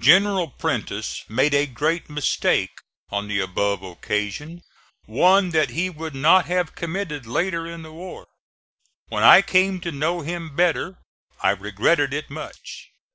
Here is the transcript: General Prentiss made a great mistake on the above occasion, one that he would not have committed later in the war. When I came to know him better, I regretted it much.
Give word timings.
General 0.00 0.48
Prentiss 0.48 1.22
made 1.28 1.52
a 1.52 1.66
great 1.66 2.08
mistake 2.08 2.70
on 3.10 3.28
the 3.28 3.40
above 3.40 3.82
occasion, 3.82 4.62
one 5.04 5.50
that 5.50 5.68
he 5.68 5.90
would 5.90 6.14
not 6.14 6.46
have 6.46 6.74
committed 6.74 7.26
later 7.26 7.66
in 7.66 7.82
the 7.82 7.92
war. 7.92 8.26
When 9.08 9.22
I 9.22 9.42
came 9.42 9.78
to 9.82 9.92
know 9.92 10.22
him 10.22 10.56
better, 10.56 10.96
I 11.42 11.50
regretted 11.50 12.14
it 12.14 12.30
much. 12.30 12.88